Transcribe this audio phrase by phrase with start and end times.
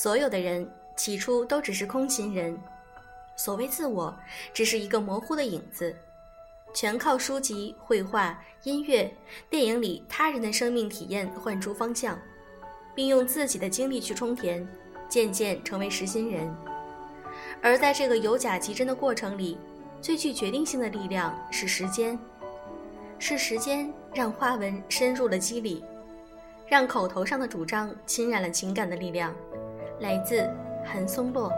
[0.00, 2.56] 所有的人起初都只是空心人，
[3.34, 4.16] 所谓自我，
[4.54, 5.92] 只是一个模糊的影子，
[6.72, 9.12] 全靠书籍、绘画、音乐、
[9.50, 12.16] 电影里他人的生命体验换出方向，
[12.94, 14.64] 并用自己的经历去充填，
[15.08, 16.48] 渐渐成为实心人。
[17.60, 19.58] 而在这个由假及真的过程里，
[20.00, 22.16] 最具决定性的力量是时间，
[23.18, 25.84] 是时间让花纹深入了肌理。
[26.68, 29.34] 让口头上的主张侵染了情感的力量，
[30.00, 30.48] 来自
[30.84, 31.52] 韩松洛。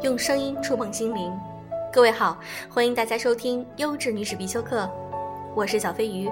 [0.00, 1.30] 用声音触碰心灵，
[1.92, 2.38] 各位好，
[2.70, 4.88] 欢迎大家收听优质女史必修课，
[5.54, 6.30] 我是小飞鱼。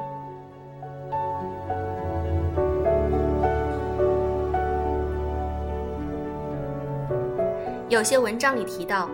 [7.91, 9.09] 有些文章里提到，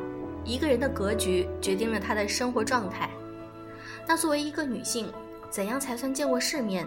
[0.45, 3.09] 一个人的格局决定了他的生活状态。
[4.06, 5.11] 那作为一个女性，
[5.51, 6.86] 怎样才算见过世面？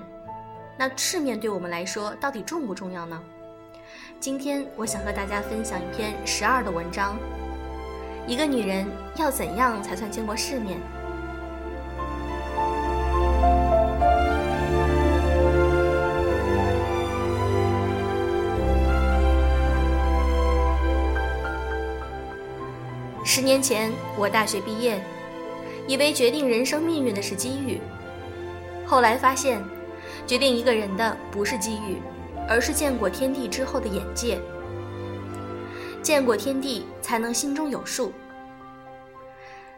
[0.77, 3.19] 那世面对我们来说到底重不重要呢？
[4.19, 7.17] 今天我想和大家分享一篇十二的文章。
[8.27, 10.79] 一个女人要怎样才算见过世面？
[23.47, 25.01] 年前，我大学毕业，
[25.87, 27.79] 以为决定人生命运的是机遇。
[28.85, 29.63] 后来发现，
[30.27, 31.95] 决定一个人的不是机遇，
[32.45, 34.37] 而是见过天地之后的眼界。
[36.01, 38.11] 见过天地，才能心中有数。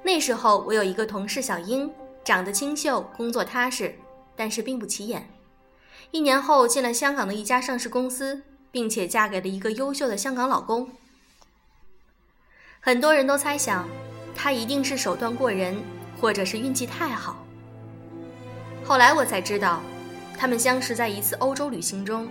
[0.01, 1.91] 那时候，我有一个同事小英，
[2.23, 3.93] 长得清秀，工作踏实，
[4.35, 5.29] 但是并不起眼。
[6.09, 8.41] 一年后，进了香港的一家上市公司，
[8.71, 10.89] 并且嫁给了一个优秀的香港老公。
[12.81, 13.85] 很多人都猜想，
[14.33, 15.75] 他一定是手段过人，
[16.19, 17.45] 或者是运气太好。
[18.85, 19.81] 后来我才知道，
[20.37, 22.25] 他们相识在一次欧洲旅行中。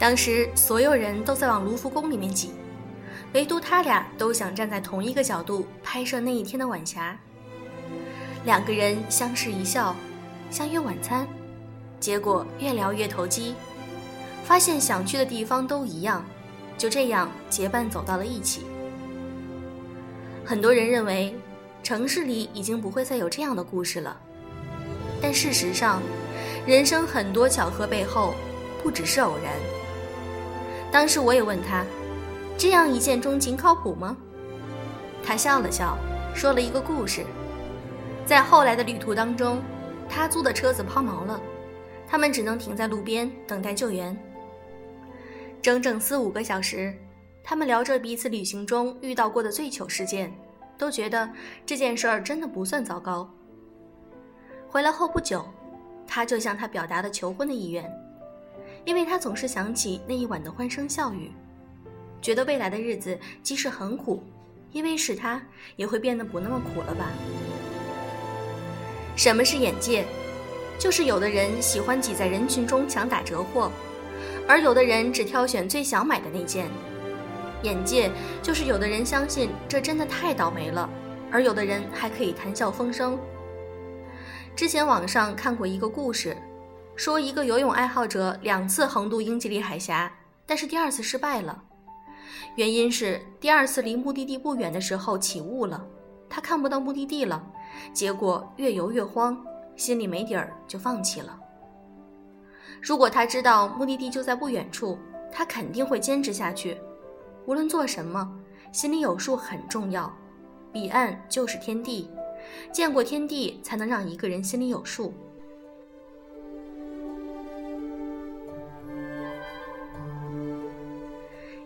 [0.00, 2.52] 当时所有人都在往卢浮宫里面挤，
[3.32, 7.16] 唯独他俩都想站在同一个角度拍摄那一天的晚霞。
[8.44, 9.94] 两个人相视一笑，
[10.50, 11.24] 相约晚餐，
[12.00, 13.54] 结果越聊越投机，
[14.42, 16.24] 发现想去的地方都一样，
[16.76, 18.66] 就这样结伴走到了一起。
[20.44, 21.34] 很多人认为，
[21.82, 24.16] 城市里已经不会再有这样的故事了。
[25.22, 26.02] 但事实上，
[26.66, 28.34] 人生很多巧合背后，
[28.82, 29.52] 不只是偶然。
[30.90, 31.84] 当时我也问他，
[32.58, 34.16] 这样一见钟情靠谱吗？
[35.22, 35.96] 他笑了笑，
[36.34, 37.24] 说了一个故事。
[38.26, 39.62] 在后来的旅途当中，
[40.08, 41.40] 他租的车子抛锚了，
[42.08, 44.16] 他们只能停在路边等待救援。
[45.62, 46.94] 整整四五个小时。
[47.50, 50.32] 他们聊着彼此旅行中遇到过的最糗事件，
[50.78, 51.28] 都觉得
[51.66, 53.28] 这件事儿真的不算糟糕。
[54.68, 55.44] 回来后不久，
[56.06, 57.92] 他就向他表达了求婚的意愿，
[58.84, 61.32] 因为他总是想起那一晚的欢声笑语，
[62.22, 64.22] 觉得未来的日子即使很苦，
[64.70, 65.42] 因为是他，
[65.74, 67.10] 也会变得不那么苦了吧。
[69.16, 70.04] 什么是眼界？
[70.78, 73.72] 就是有的人喜欢挤在人群中抢打折货，
[74.46, 76.70] 而有的人只挑选最想买的那件。
[77.62, 78.10] 眼界
[78.42, 80.88] 就是有的人相信这真的太倒霉了，
[81.30, 83.18] 而有的人还可以谈笑风生。
[84.56, 86.36] 之前网上看过一个故事，
[86.96, 90.12] 说一个游泳爱好者两次横渡英吉利海峡，
[90.44, 91.62] 但是第二次失败了，
[92.56, 95.86] 原因是第二次离目的地不远的时候起雾了，
[96.28, 97.44] 他看不到目的地了，
[97.92, 99.40] 结果越游越慌，
[99.76, 101.38] 心里没底儿就放弃了。
[102.82, 104.98] 如果他知道目的地就在不远处，
[105.30, 106.76] 他肯定会坚持下去。
[107.50, 108.32] 无论做什么，
[108.70, 110.08] 心里有数很重要。
[110.72, 112.08] 彼岸就是天地，
[112.70, 115.12] 见过天地，才能让一个人心里有数。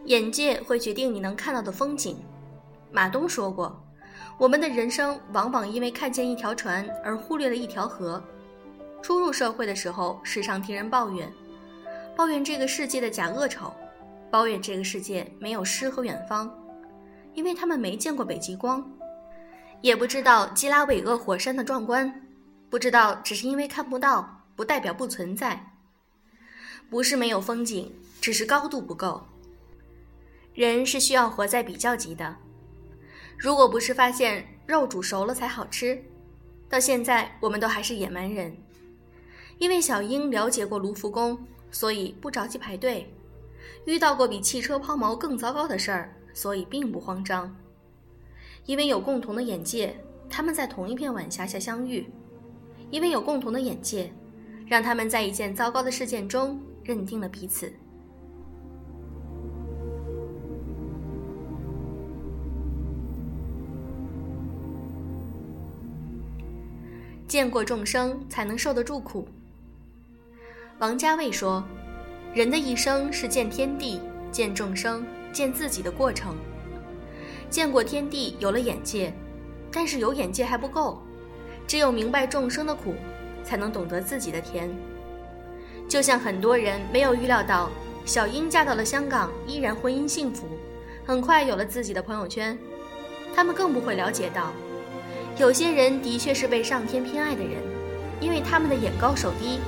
[0.06, 2.16] 眼界会决定你能看到的风景。
[2.90, 3.78] 马东说过
[4.40, 8.24] ：“我们的人生往往因为看见一条船而忽略了一条河。”
[9.04, 11.30] 初入社会的时候，时常听人抱怨，
[12.16, 13.70] 抱怨这个世界的假恶丑。
[14.34, 16.52] 抱怨这个世界没有诗和远方，
[17.34, 18.84] 因为他们没见过北极光，
[19.80, 22.26] 也不知道基拉韦厄火山的壮观，
[22.68, 25.64] 不知道只是因为看不到，不代表不存在。
[26.90, 29.24] 不是没有风景，只是高度不够。
[30.52, 32.34] 人是需要活在比较级的。
[33.38, 36.02] 如果不是发现肉煮熟了才好吃，
[36.68, 38.52] 到现在我们都还是野蛮人。
[39.58, 41.38] 因为小英了解过卢浮宫，
[41.70, 43.08] 所以不着急排队。
[43.84, 47.54] 遇到过比汽车抛锚更糟糕的事儿，所以并不慌张。
[48.66, 49.94] 因为有共同的眼界，
[50.30, 52.04] 他们在同一片晚霞下相遇；
[52.90, 54.10] 因为有共同的眼界，
[54.66, 57.72] 让他们在一件糟糕的事件中认定了彼此。
[67.26, 69.26] 见过众生，才能受得住苦。
[70.78, 71.64] 王家卫说
[72.34, 74.00] ：“人的一生是见天地、
[74.32, 76.34] 见众生、见自己的过程。
[77.48, 79.14] 见过天地，有了眼界，
[79.70, 81.00] 但是有眼界还不够，
[81.64, 82.96] 只有明白众生的苦，
[83.44, 84.68] 才能懂得自己的甜。
[85.88, 87.70] 就像很多人没有预料到，
[88.04, 90.48] 小英嫁到了香港，依然婚姻幸福，
[91.06, 92.58] 很快有了自己的朋友圈，
[93.32, 94.52] 他们更不会了解到。”
[95.38, 97.62] 有些人的确是被上天偏爱的人，
[98.20, 99.60] 因为他们的眼高手低，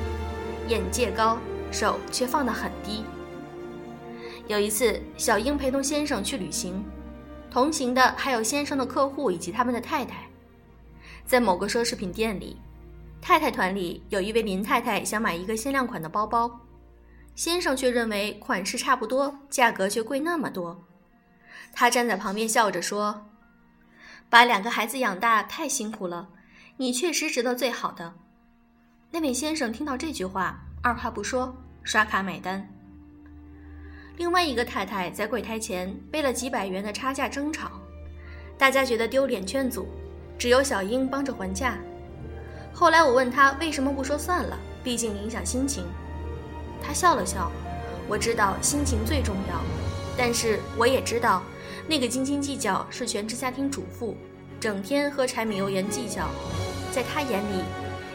[0.66, 1.38] 眼界高，
[1.70, 3.04] 手却放得很低。
[4.46, 6.84] 有一次，小英陪同先生去旅行，
[7.50, 10.26] 同行的还有先生的客户以及他们的太太。
[11.24, 12.56] 在某个奢侈品店里，
[13.20, 16.60] 太太团里有一位林太太想买一个限量款的包包，
[17.34, 20.84] 先生却认为款式差不多，价格却贵那么多。
[21.72, 23.26] 他站在旁边笑着说。
[24.28, 26.30] 把两个孩子养大太辛苦了，
[26.78, 28.14] 你确实值得最好的。
[29.12, 31.52] 那位先生听到这句话，二话不说
[31.82, 32.64] 刷卡买单。
[34.18, 37.72] 另外一个太太在柜台前为了几百元的差价争吵，
[38.56, 39.88] 大家觉得丢脸劝阻，
[40.38, 41.76] 只有小英帮着还价。
[42.72, 45.86] 后来我问她为什么不说算了，毕竟影响心情。
[46.80, 47.50] 她笑了笑，
[48.06, 49.60] 我知道心情最重要，
[50.16, 51.42] 但是我也知道。
[51.88, 54.16] 那个斤斤计较是全职家庭主妇，
[54.60, 56.28] 整天和柴米油盐计较，
[56.92, 57.64] 在她眼里，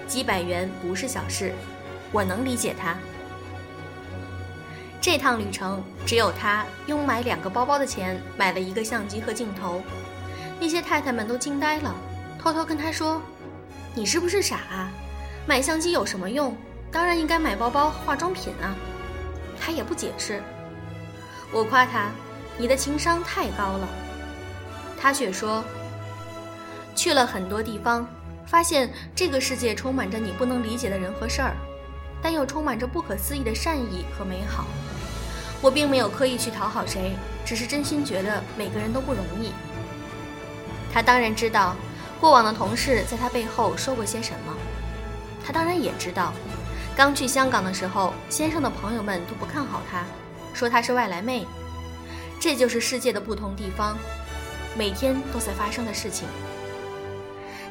[0.08, 1.52] 几百元不是小事。
[2.12, 2.96] 我能理解她。
[5.00, 9.82] 这趟旅程，只有她用买两个包包的钱买了一个相机和镜头。
[10.60, 11.96] 那些太太们都惊呆了，
[12.38, 13.22] 偷偷跟她说
[13.96, 14.92] ：“你是不是傻啊？
[15.48, 16.56] 买相机有什么用？
[16.92, 18.76] 当然应该买包包、化妆品啊！”
[19.60, 20.42] 她也不解释。
[21.52, 22.10] 我夸她。
[22.58, 23.88] 你的情商太高了，
[25.00, 25.64] 他却说
[26.94, 28.06] ：“去了很多地方，
[28.46, 31.56] 发现这个世界充满着你不能理解的人和事儿，
[32.22, 34.66] 但又充满着不可思议的善意和美好。
[35.62, 37.16] 我并没有刻意去讨好谁，
[37.46, 39.52] 只是真心觉得每个人都不容易。”
[40.94, 41.76] 他当然知道
[42.20, 44.56] 过往的同事在他背后说过些什么，
[45.46, 46.34] 他当然也知道，
[46.96, 50.04] 刚去香港的时候，先生的朋友们都不看好他，
[50.54, 51.46] 说他是外来妹。
[52.40, 53.96] 这就是世界的不同地方，
[54.76, 56.28] 每天都在发生的事情。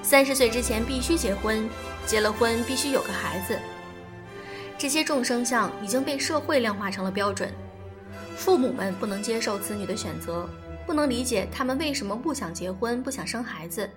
[0.02, 1.68] 三十岁之前必须结婚，
[2.06, 3.58] 结了婚必须有个孩子。
[4.80, 7.52] 这些众生相已经被社会量化成了标准，
[8.34, 10.48] 父母们不能接受子女的选择，
[10.86, 13.90] 不能理解他们为什么不想结婚、不想生孩子。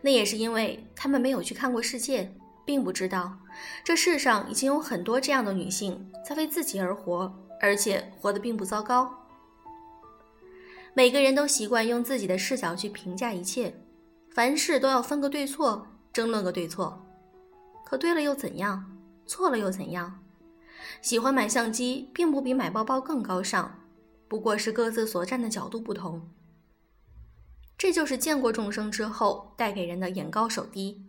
[0.00, 2.34] 那也是因为他们没有去看过世界，
[2.64, 3.36] 并不知道
[3.84, 7.30] 这世上已经有很多这样的女性在为自己而活，
[7.60, 9.14] 而且活得并不糟糕。
[10.94, 13.74] 每个人都习惯用自己的视角去评价一切，
[14.34, 17.06] 凡事都要分个对错，争论个对错。
[17.84, 18.90] 可对了又怎样？
[19.26, 20.20] 错了又怎样？
[21.00, 23.80] 喜欢买相机，并不比买包包更高尚，
[24.28, 26.30] 不过是各自所站的角度不同。
[27.76, 31.06] 这就是见过众生之后带给人的眼高手低。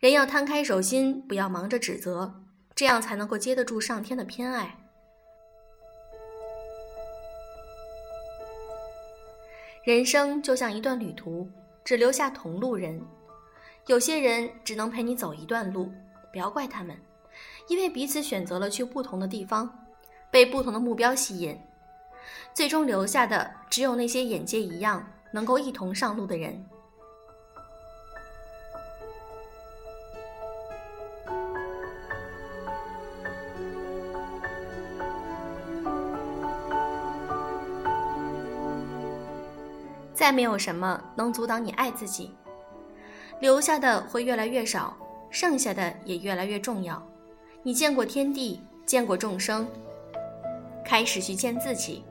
[0.00, 2.42] 人要摊开手心，不要忙着指责，
[2.74, 4.78] 这样才能够接得住上天的偏爱。
[9.84, 11.50] 人生就像一段旅途，
[11.84, 13.02] 只留下同路人。
[13.86, 15.90] 有些人只能陪你走一段路，
[16.30, 16.96] 不要怪他们，
[17.68, 19.86] 因为彼此选择了去不同的地方，
[20.30, 21.58] 被不同的目标吸引，
[22.54, 26.64] 最终留下的只有那些眼界一样、能够一同上路的人。
[40.14, 42.34] 再没有什么能阻挡你爱自己，
[43.40, 44.96] 留下的会越来越少，
[45.30, 47.00] 剩下的也越来越重要。
[47.64, 49.66] 你见过天地，见过众生，
[50.84, 52.04] 开始去见自己，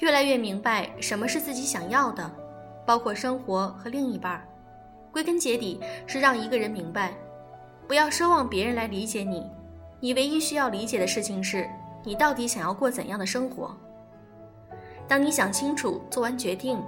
[0.00, 2.30] 越来越明白什么是自己想要的，
[2.84, 4.46] 包括生活和另一半。
[5.10, 7.14] 归根结底是让一个人明白，
[7.88, 9.50] 不要奢望别人来理解你，
[10.00, 11.66] 你唯一需要理解的事情是
[12.04, 13.74] 你到底想要过怎样的生活。
[15.08, 16.78] 当你想清楚、做完决定，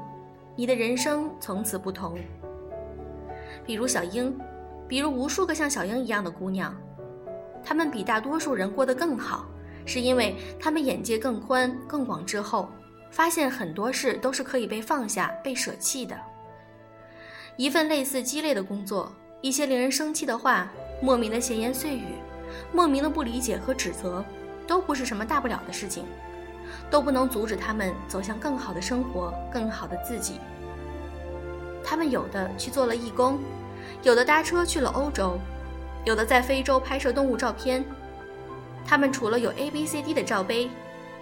[0.54, 2.18] 你的人生从此不同。
[3.64, 4.38] 比如小英，
[4.86, 6.76] 比如无数个像小英一样的姑娘，
[7.64, 9.46] 他们比大多数人过得更好，
[9.84, 12.68] 是因为他们眼界更宽、更广之后，
[13.10, 16.18] 发现很多事都是可以被放下、被舍弃的，
[17.56, 22.04] 一份类似鸡肋的工作，一些令人生气的话，莫名的闲言碎语，
[22.72, 24.24] 莫名的不理解和指责，
[24.66, 26.04] 都不是什么大不了的事情，
[26.90, 30.40] 都不能阻止他们走向更好的生活，更好的自己。
[31.82, 33.38] 他们有的去做了义工，
[34.02, 35.38] 有的搭车去了欧洲，
[36.08, 37.84] 有的在非洲拍摄动物照片。
[38.82, 40.70] 他们除了有 A、B、C、D 的罩杯，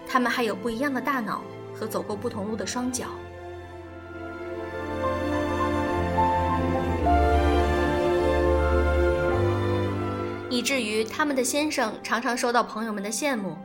[0.07, 1.43] 他们还有不一样的大脑
[1.75, 3.07] 和走过不同路的双脚。
[10.49, 13.57] 以至于他们的先生常常受到朋友们的羡慕：“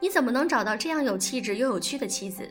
[0.00, 2.46] 你怎么能找到这样有气质又有趣的妻子？”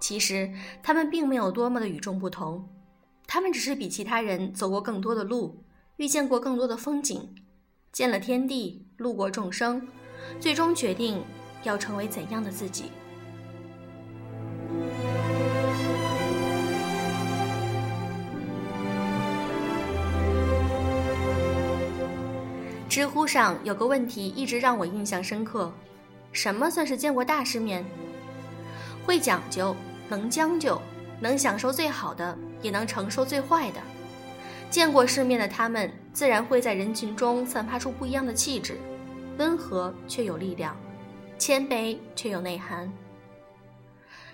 [0.00, 0.52] 其实
[0.82, 2.68] 他们并没有多么的与众不同，
[3.24, 5.62] 他们只是比其他人走过更多的路，
[5.98, 7.28] 遇见过更多的风景，
[7.90, 9.84] 见了天地，路过众生，
[10.38, 11.20] 最终决定
[11.64, 12.84] 要成为怎样的自己。
[22.88, 25.72] 知乎上有个问题一直让我印象深刻：
[26.30, 27.84] 什么算是见过大世面？
[29.04, 29.74] 会讲究，
[30.08, 30.80] 能将就，
[31.20, 33.80] 能享受最好的，也能承受最坏的。
[34.70, 38.76] 见过世面的他们，自然会在人群中散发出不一样的气质，
[39.38, 40.76] 温和却有力量，
[41.38, 42.90] 谦卑却有内涵。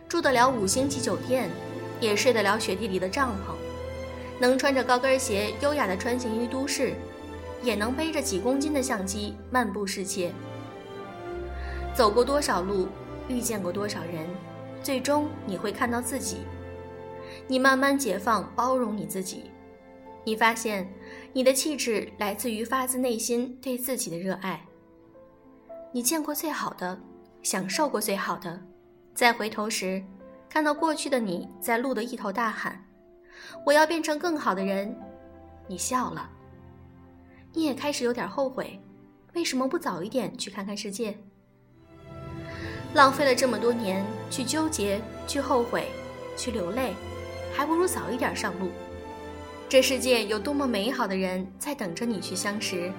[0.09, 1.49] 住得了五星级酒店，
[2.01, 3.55] 也睡得了雪地里的帐篷，
[4.41, 6.95] 能穿着高跟鞋优雅地穿行于都市。
[7.63, 10.31] 也能背着几公斤的相机漫步世界，
[11.95, 12.89] 走过多少路，
[13.27, 14.29] 遇见过多少人，
[14.83, 16.41] 最终你会看到自己。
[17.47, 19.51] 你慢慢解放、包容你自己，
[20.25, 20.91] 你发现
[21.33, 24.65] 你的气质来自于发自内心对自己的热爱。
[25.93, 26.99] 你见过最好的，
[27.43, 28.61] 享受过最好的，
[29.15, 30.03] 再回头时，
[30.49, 32.85] 看到过去的你在路的一头大喊
[33.65, 34.97] ：“我要变成更好的人。”
[35.69, 36.29] 你笑了。
[37.53, 38.81] 你也开始有点后悔，
[39.35, 41.17] 为什么不早一点去看看世界？
[42.95, 45.89] 浪费了这么多年去纠结、去后悔、
[46.37, 46.95] 去流泪，
[47.53, 48.71] 还不如早一点上路。
[49.75, 52.93] 这世界有多么美好的人在等着你去相识。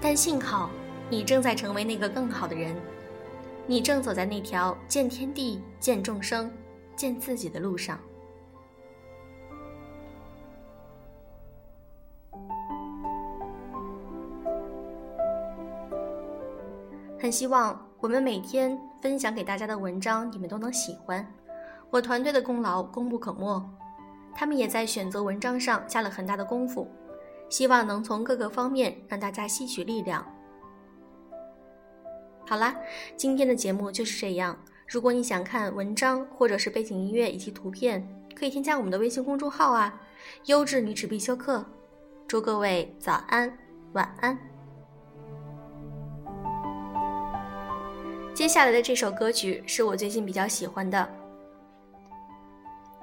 [0.00, 0.70] 但幸好，
[1.08, 2.72] 你正在成为那个更好的人，
[3.66, 6.48] 你正走在那条见天地、见众生、
[6.94, 7.98] 见自己的路上。
[17.18, 21.26] 很希望我们每天分享给大家的文章，你们都能喜欢。
[21.90, 23.68] 我团队的功劳功不可没，
[24.40, 26.90] 他们也在选择文章上下了很大的功夫，
[27.50, 30.26] 希望能从各个方面让大家吸取力量。
[32.46, 32.74] 好啦，
[33.18, 34.58] 今天的节目就是这样。
[34.88, 38.02] 如果你想看文章或者是背景音乐以及图片，
[38.34, 40.00] 可以添加我们的微信公众号啊，
[40.46, 41.62] 优质女子必修课。
[42.26, 43.58] 祝各位早安，
[43.92, 44.38] 晚安。
[48.32, 51.19] 接下来的这首歌曲是我最近比较喜欢的。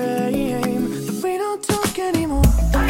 [0.00, 2.89] Shame that we don't talk anymore.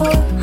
[0.00, 0.39] for